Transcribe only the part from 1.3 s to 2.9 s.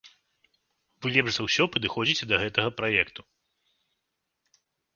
за ўсё падыходзіце для гэтага